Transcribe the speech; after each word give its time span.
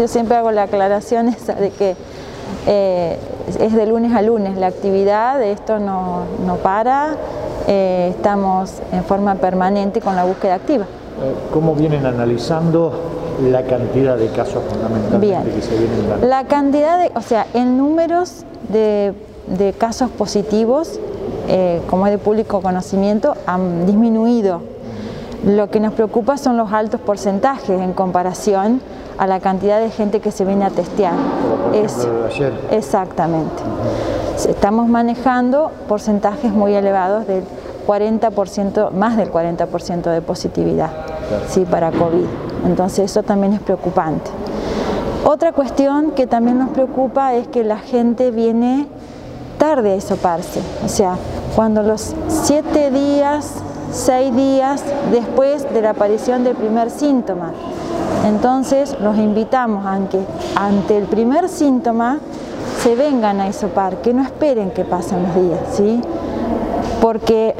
Yo 0.00 0.06
siempre 0.06 0.36
hago 0.36 0.52
la 0.52 0.62
aclaración 0.62 1.26
esa 1.26 1.54
de 1.54 1.70
que 1.70 1.96
eh, 2.68 3.18
es 3.58 3.72
de 3.74 3.84
lunes 3.84 4.14
a 4.14 4.22
lunes 4.22 4.56
la 4.56 4.68
actividad, 4.68 5.42
esto 5.42 5.80
no, 5.80 6.22
para, 6.62 7.16
eh, 7.66 8.14
estamos 8.14 8.74
en 8.92 9.02
forma 9.02 9.34
permanente 9.34 10.00
con 10.00 10.14
la 10.14 10.22
búsqueda 10.22 10.54
activa. 10.54 10.84
Eh, 10.84 11.34
¿Cómo 11.52 11.74
vienen 11.74 12.06
analizando 12.06 12.92
la 13.42 13.64
cantidad 13.64 14.16
de 14.16 14.28
casos 14.28 14.62
fundamentalmente 14.70 15.50
que 15.50 15.62
se 15.62 15.76
vienen 15.76 16.08
dando? 16.08 16.28
La 16.28 16.44
cantidad 16.44 17.00
de, 17.00 17.10
o 17.16 17.20
sea, 17.20 17.48
en 17.52 17.76
números 17.76 18.44
de, 18.68 19.14
de 19.48 19.72
casos 19.72 20.10
positivos, 20.10 21.00
como 21.90 22.06
es 22.06 22.12
de 22.12 22.18
público 22.18 22.62
conocimiento, 22.62 23.34
han 23.46 23.84
disminuido. 23.84 24.60
Lo 25.44 25.70
que 25.70 25.80
nos 25.80 25.92
preocupa 25.92 26.36
son 26.36 26.56
los 26.56 26.72
altos 26.72 27.00
porcentajes 27.00 27.80
en 27.80 27.92
comparación 27.94 28.80
a 29.18 29.26
la 29.26 29.40
cantidad 29.40 29.80
de 29.80 29.90
gente 29.90 30.20
que 30.20 30.30
se 30.30 30.44
viene 30.44 30.64
a 30.64 30.70
testear. 30.70 31.14
ayer. 31.72 32.52
Exactamente. 32.70 33.62
Estamos 34.48 34.88
manejando 34.88 35.72
porcentajes 35.88 36.52
muy 36.52 36.74
elevados 36.74 37.26
del 37.26 37.42
40%, 37.86 38.92
más 38.92 39.16
del 39.16 39.32
40% 39.32 40.10
de 40.10 40.22
positividad 40.22 40.90
sí, 41.48 41.64
para 41.64 41.90
COVID. 41.90 42.24
Entonces 42.66 43.10
eso 43.10 43.22
también 43.22 43.54
es 43.54 43.60
preocupante. 43.60 44.30
Otra 45.24 45.52
cuestión 45.52 46.12
que 46.12 46.26
también 46.26 46.58
nos 46.58 46.70
preocupa 46.70 47.34
es 47.34 47.48
que 47.48 47.64
la 47.64 47.78
gente 47.78 48.30
viene 48.30 48.86
tarde 49.58 49.92
a 49.92 49.96
hisoparse. 49.96 50.60
O 50.84 50.88
sea, 50.88 51.16
cuando 51.56 51.82
los 51.82 52.14
siete 52.28 52.90
días, 52.90 53.54
seis 53.90 54.34
días 54.34 54.84
después 55.10 55.72
de 55.72 55.82
la 55.82 55.90
aparición 55.90 56.44
del 56.44 56.54
primer 56.54 56.90
síntoma, 56.90 57.52
entonces 58.26 58.96
los 59.00 59.16
invitamos 59.16 59.86
a 59.86 59.98
que 60.08 60.20
ante 60.54 60.98
el 60.98 61.04
primer 61.04 61.48
síntoma 61.48 62.18
se 62.82 62.94
vengan 62.94 63.40
a 63.40 63.48
isopar, 63.48 63.96
que 64.02 64.12
no 64.12 64.22
esperen 64.22 64.70
que 64.70 64.84
pasen 64.84 65.22
los 65.22 65.34
días, 65.34 65.60
¿sí? 65.72 66.00
porque 67.00 67.54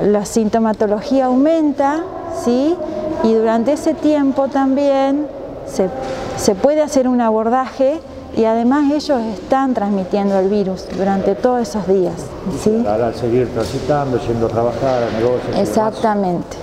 la 0.00 0.24
sintomatología 0.24 1.26
aumenta 1.26 2.00
¿sí? 2.44 2.76
y 3.22 3.34
durante 3.34 3.72
ese 3.72 3.94
tiempo 3.94 4.48
también 4.48 5.26
se, 5.66 5.88
se 6.36 6.54
puede 6.54 6.82
hacer 6.82 7.08
un 7.08 7.20
abordaje 7.20 8.00
y 8.36 8.44
además 8.44 8.90
ellos 8.90 9.20
están 9.34 9.74
transmitiendo 9.74 10.38
el 10.38 10.48
virus 10.48 10.86
durante 10.96 11.34
todos 11.34 11.68
esos 11.68 11.86
días. 11.86 12.14
¿sí? 12.62 12.84
Al 12.86 13.14
seguir 13.14 13.48
transitando, 13.52 14.18
yendo 14.18 14.46
a 14.46 14.48
trabajar, 14.48 15.02
a 15.02 15.18
negocios. 15.18 15.56
Exactamente, 15.56 16.56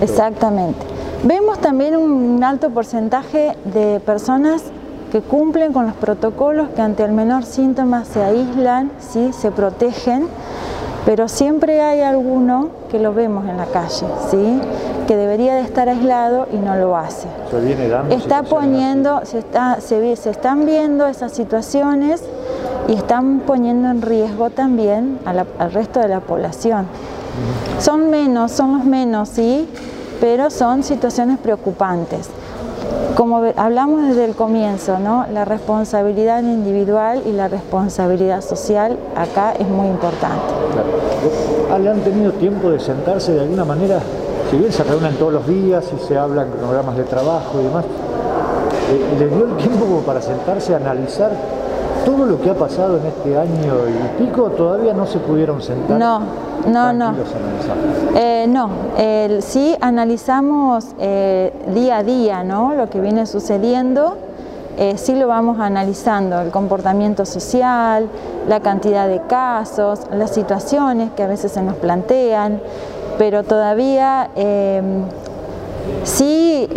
exactamente. 0.00 0.99
Vemos 1.22 1.58
también 1.58 1.96
un 1.96 2.42
alto 2.42 2.70
porcentaje 2.70 3.54
de 3.64 4.00
personas 4.00 4.62
que 5.12 5.20
cumplen 5.20 5.74
con 5.74 5.84
los 5.84 5.94
protocolos, 5.94 6.70
que 6.70 6.80
ante 6.80 7.04
el 7.04 7.12
menor 7.12 7.44
síntoma 7.44 8.06
se 8.06 8.22
aíslan, 8.22 8.90
¿sí? 9.00 9.30
se 9.34 9.50
protegen, 9.50 10.28
pero 11.04 11.28
siempre 11.28 11.82
hay 11.82 12.00
alguno 12.00 12.68
que 12.90 12.98
lo 12.98 13.12
vemos 13.12 13.46
en 13.50 13.58
la 13.58 13.66
calle, 13.66 14.06
¿sí? 14.30 14.60
que 15.06 15.16
debería 15.16 15.56
de 15.56 15.60
estar 15.60 15.90
aislado 15.90 16.46
y 16.54 16.56
no 16.56 16.74
lo 16.76 16.96
hace. 16.96 17.28
Se 17.50 17.60
viene 17.60 17.88
dando 17.88 18.14
está 18.14 18.42
poniendo, 18.42 19.20
se, 19.24 19.40
está, 19.40 19.78
se, 19.82 20.16
se, 20.16 20.30
están 20.30 20.64
viendo 20.64 21.06
esas 21.06 21.32
situaciones 21.32 22.22
y 22.88 22.94
están 22.94 23.40
poniendo 23.40 23.90
en 23.90 24.00
riesgo 24.00 24.48
también 24.48 25.18
al 25.26 25.72
resto 25.72 26.00
de 26.00 26.08
la 26.08 26.20
población. 26.20 26.86
Son 27.78 28.08
menos, 28.08 28.52
son 28.52 28.72
los 28.78 28.86
menos, 28.86 29.28
¿sí? 29.28 29.68
Pero 30.20 30.50
son 30.50 30.82
situaciones 30.82 31.38
preocupantes. 31.38 32.28
Como 33.16 33.42
hablamos 33.56 34.02
desde 34.02 34.24
el 34.24 34.34
comienzo, 34.34 34.98
¿no? 34.98 35.26
la 35.32 35.44
responsabilidad 35.44 36.42
individual 36.42 37.22
y 37.26 37.32
la 37.32 37.48
responsabilidad 37.48 38.40
social 38.40 38.96
acá 39.16 39.52
es 39.52 39.68
muy 39.68 39.88
importante. 39.88 40.40
Claro. 40.72 41.90
¿Han 41.90 42.00
tenido 42.00 42.32
tiempo 42.32 42.70
de 42.70 42.80
sentarse 42.80 43.32
de 43.32 43.40
alguna 43.40 43.64
manera? 43.64 44.00
Si 44.50 44.56
bien 44.56 44.72
se 44.72 44.84
reúnen 44.84 45.14
todos 45.16 45.32
los 45.32 45.46
días 45.46 45.84
y 45.96 46.06
se 46.06 46.16
hablan 46.16 46.48
programas 46.48 46.96
de 46.96 47.04
trabajo 47.04 47.60
y 47.60 47.64
demás, 47.64 47.84
eh, 47.84 49.16
¿les 49.18 49.30
dio 49.30 49.46
el 49.46 49.56
tiempo 49.56 50.02
para 50.06 50.22
sentarse 50.22 50.74
a 50.74 50.78
analizar 50.78 51.30
todo 52.04 52.26
lo 52.26 52.40
que 52.40 52.50
ha 52.50 52.54
pasado 52.54 52.98
en 52.98 53.06
este 53.06 53.36
año 53.36 53.74
y 53.88 54.22
pico? 54.22 54.50
¿Todavía 54.50 54.92
no 54.92 55.06
se 55.06 55.18
pudieron 55.18 55.62
sentar? 55.62 55.98
No, 55.98 56.20
no, 56.66 56.92
no. 56.92 57.14
Eh, 58.16 58.46
no, 58.48 58.70
sí 59.40 59.76
analizamos 59.80 60.86
eh, 60.98 61.52
día 61.74 61.98
a 61.98 62.02
día 62.02 62.44
¿no? 62.44 62.74
lo 62.74 62.90
que 62.90 63.00
viene 63.00 63.26
sucediendo, 63.26 64.16
eh, 64.76 64.94
sí 64.96 65.14
lo 65.14 65.28
vamos 65.28 65.58
analizando, 65.60 66.40
el 66.40 66.50
comportamiento 66.50 67.24
social, 67.24 68.08
la 68.48 68.60
cantidad 68.60 69.08
de 69.08 69.20
casos, 69.22 70.00
las 70.12 70.30
situaciones 70.30 71.10
que 71.12 71.22
a 71.22 71.26
veces 71.26 71.52
se 71.52 71.62
nos 71.62 71.76
plantean, 71.76 72.60
pero 73.18 73.42
todavía 73.42 74.30
sí, 76.04 76.68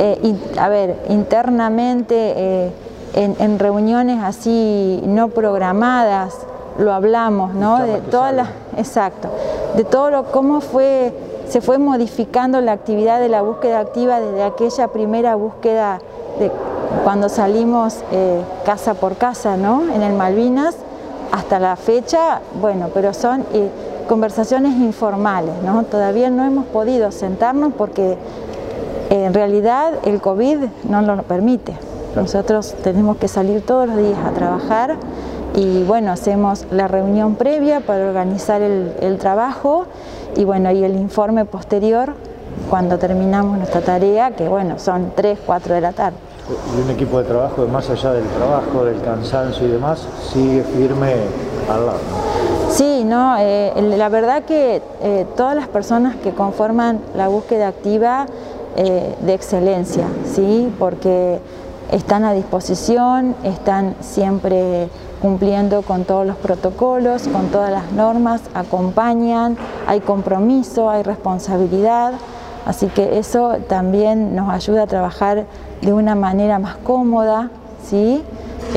a 0.57 0.69
ver, 0.69 0.97
internamente 1.09 2.71
en 3.13 3.59
reuniones 3.59 4.23
así 4.23 5.01
no 5.05 5.29
programadas, 5.29 6.33
lo 6.77 6.93
hablamos, 6.93 7.53
¿no? 7.53 7.79
De 7.83 7.99
todas 7.99 8.33
las, 8.33 8.49
exacto, 8.77 9.29
de 9.75 9.83
todo 9.83 10.09
lo 10.09 10.31
cómo 10.31 10.61
fue, 10.61 11.13
se 11.47 11.61
fue 11.61 11.77
modificando 11.77 12.61
la 12.61 12.71
actividad 12.71 13.19
de 13.19 13.29
la 13.29 13.41
búsqueda 13.41 13.79
activa 13.79 14.19
desde 14.19 14.43
aquella 14.43 14.87
primera 14.87 15.35
búsqueda 15.35 15.99
de 16.39 16.51
cuando 17.03 17.29
salimos 17.29 17.99
eh, 18.11 18.41
casa 18.65 18.93
por 18.93 19.15
casa, 19.15 19.57
¿no? 19.57 19.83
En 19.93 20.01
el 20.01 20.13
Malvinas, 20.13 20.75
hasta 21.31 21.59
la 21.59 21.75
fecha, 21.75 22.41
bueno, 22.61 22.89
pero 22.93 23.13
son 23.13 23.45
eh, 23.53 23.69
conversaciones 24.07 24.75
informales, 24.77 25.55
¿no? 25.63 25.83
Todavía 25.83 26.29
no 26.29 26.43
hemos 26.45 26.65
podido 26.65 27.11
sentarnos 27.11 27.73
porque 27.73 28.17
en 29.09 29.33
realidad 29.33 29.93
el 30.05 30.21
COVID 30.21 30.57
no 30.89 31.01
lo 31.01 31.21
permite. 31.23 31.73
Nosotros 32.15 32.75
tenemos 32.83 33.17
que 33.17 33.27
salir 33.27 33.65
todos 33.65 33.87
los 33.87 33.97
días 33.97 34.19
a 34.25 34.31
trabajar 34.31 34.97
y 35.55 35.83
bueno, 35.83 36.11
hacemos 36.11 36.65
la 36.71 36.87
reunión 36.87 37.35
previa 37.35 37.79
para 37.79 38.07
organizar 38.07 38.61
el, 38.61 39.17
trabajo 39.19 39.85
y 40.35 40.43
bueno, 40.43 40.71
y 40.71 40.83
el 40.83 40.95
informe 40.95 41.45
posterior 41.45 42.13
cuando 42.69 42.97
terminamos 42.99 43.57
nuestra 43.57 43.81
tarea, 43.81 44.31
que 44.31 44.47
bueno, 44.47 44.77
son 44.77 45.11
3, 45.15 45.39
4 45.45 45.75
de 45.75 45.81
la 45.81 45.91
tarde. 45.91 46.17
Y 46.77 46.81
un 46.81 46.89
equipo 46.89 47.19
de 47.19 47.25
trabajo, 47.25 47.65
más 47.67 47.89
allá 47.89 48.13
del 48.13 48.25
trabajo, 48.25 48.85
del 48.85 49.01
cansancio 49.01 49.65
y 49.65 49.71
demás, 49.71 50.05
sigue 50.31 50.61
firme 50.63 51.13
al 51.71 51.85
lado. 51.85 51.99
Sí, 52.69 53.03
no, 53.05 53.35
eh, 53.39 53.71
la 53.97 54.09
verdad 54.09 54.43
que 54.43 54.81
eh, 55.01 55.25
todas 55.37 55.55
las 55.55 55.67
personas 55.67 56.15
que 56.17 56.31
conforman 56.31 56.99
la 57.15 57.27
búsqueda 57.27 57.67
activa 57.67 58.25
eh, 58.75 59.15
de 59.21 59.33
excelencia, 59.33 60.05
¿sí? 60.25 60.73
porque 60.79 61.39
están 61.91 62.23
a 62.23 62.33
disposición, 62.33 63.35
están 63.43 63.95
siempre 64.01 64.89
cumpliendo 65.21 65.83
con 65.83 66.03
todos 66.03 66.27
los 66.27 66.35
protocolos, 66.35 67.27
con 67.27 67.47
todas 67.47 67.71
las 67.71 67.91
normas, 67.91 68.41
acompañan, 68.53 69.57
hay 69.87 70.01
compromiso, 70.01 70.89
hay 70.89 71.03
responsabilidad, 71.03 72.13
así 72.65 72.87
que 72.87 73.17
eso 73.17 73.57
también 73.69 74.35
nos 74.35 74.49
ayuda 74.49 74.83
a 74.83 74.87
trabajar 74.87 75.45
de 75.81 75.93
una 75.93 76.15
manera 76.15 76.59
más 76.59 76.75
cómoda, 76.77 77.49
¿sí? 77.89 78.21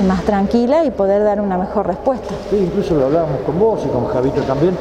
Más 0.07 0.23
tranquila 0.25 0.85
y 0.85 0.91
poder 0.91 1.23
dar 1.25 1.41
una 1.41 1.57
mejor 1.59 1.87
respuesta. 1.87 2.35
Sí, 2.51 2.57
incluso 2.57 2.95
lo 2.95 3.07
hablábamos 3.07 3.41
con 3.47 3.59
vos 3.59 3.81
y 3.85 3.89
con 3.89 4.07
Javito 4.07 4.43
también, 4.43 4.77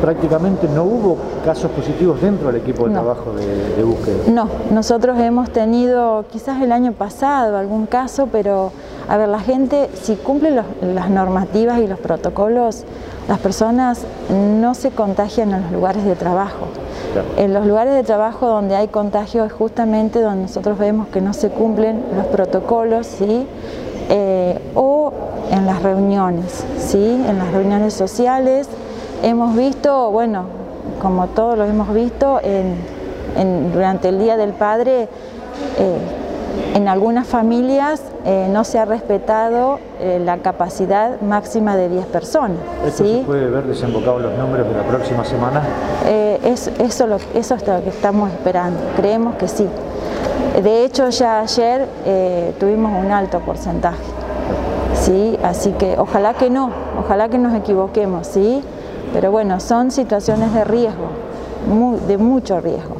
prácticamente 0.00 0.68
no 0.68 0.84
hubo 0.84 1.16
casos 1.44 1.70
positivos 1.70 2.20
dentro 2.20 2.48
del 2.48 2.60
equipo 2.60 2.86
de 2.86 2.94
trabajo 2.94 3.32
de, 3.32 3.82
búsqueda. 3.82 4.16
No, 4.28 4.48
nosotros 4.70 5.18
hemos 5.18 5.50
tenido 5.50 6.24
quizás 6.30 6.60
el 6.62 6.72
año 6.72 6.92
pasado 6.92 7.56
algún 7.56 7.86
caso, 7.86 8.28
pero 8.30 8.72
a 9.08 9.16
ver, 9.16 9.28
la 9.28 9.40
gente 9.40 9.88
si 9.94 10.16
cumple 10.16 10.50
las 10.50 11.10
normativas 11.10 11.80
y 11.80 11.86
los 11.86 11.98
protocolos, 11.98 12.84
las 13.28 13.38
personas 13.38 14.02
no 14.30 14.74
se 14.74 14.90
contagian 14.90 15.52
en 15.52 15.62
los 15.62 15.72
lugares 15.72 16.04
de 16.04 16.14
trabajo. 16.14 16.66
En 17.36 17.54
los 17.54 17.66
lugares 17.66 17.94
de 17.94 18.02
trabajo 18.02 18.46
donde 18.46 18.76
hay 18.76 18.88
contagio 18.88 19.44
es 19.44 19.52
justamente 19.52 20.20
donde 20.20 20.42
nosotros 20.42 20.78
vemos 20.78 21.08
que 21.08 21.20
no 21.20 21.32
se 21.32 21.48
cumplen 21.48 22.02
los 22.14 22.26
protocolos, 22.26 23.06
¿sí? 23.06 23.46
Eh, 24.08 24.58
o 24.74 25.12
en 25.50 25.66
las 25.66 25.82
reuniones, 25.82 26.64
¿sí? 26.78 27.24
en 27.26 27.38
las 27.38 27.52
reuniones 27.52 27.94
sociales, 27.94 28.68
Hemos 29.22 29.56
visto, 29.56 30.10
bueno, 30.10 30.44
como 31.00 31.28
todos 31.28 31.56
lo 31.56 31.64
hemos 31.64 31.92
visto, 31.94 32.38
durante 33.72 34.08
el 34.08 34.18
Día 34.18 34.36
del 34.36 34.52
Padre, 34.52 35.08
eh, 35.78 35.98
en 36.74 36.86
algunas 36.86 37.26
familias 37.26 38.02
eh, 38.24 38.48
no 38.50 38.64
se 38.64 38.78
ha 38.78 38.84
respetado 38.84 39.78
eh, 40.00 40.20
la 40.22 40.38
capacidad 40.38 41.20
máxima 41.22 41.76
de 41.76 41.88
10 41.88 42.06
personas. 42.06 42.58
¿Esto 42.86 43.04
se 43.04 43.22
puede 43.24 43.48
ver 43.48 43.64
desembocados 43.64 44.20
los 44.20 44.36
nombres 44.36 44.66
de 44.68 44.74
la 44.74 44.82
próxima 44.82 45.24
semana? 45.24 45.62
eso, 46.44 46.70
eso 46.78 47.04
es 47.04 47.66
lo 47.66 47.82
que 47.82 47.88
estamos 47.88 48.30
esperando, 48.30 48.78
creemos 48.96 49.36
que 49.36 49.48
sí. 49.48 49.66
De 50.62 50.84
hecho, 50.84 51.10
ya 51.10 51.40
ayer 51.40 51.86
eh, 52.04 52.54
tuvimos 52.58 52.92
un 53.04 53.12
alto 53.12 53.40
porcentaje. 53.40 54.02
¿sí? 54.94 55.38
Así 55.42 55.72
que 55.72 55.98
ojalá 55.98 56.34
que 56.34 56.50
no, 56.50 56.70
ojalá 56.98 57.28
que 57.28 57.38
nos 57.38 57.54
equivoquemos, 57.54 58.26
¿sí? 58.26 58.62
Pero 59.12 59.30
bueno, 59.30 59.60
son 59.60 59.90
situaciones 59.90 60.52
de 60.52 60.64
riesgo, 60.64 61.08
de 62.08 62.18
mucho 62.18 62.60
riesgo. 62.60 62.95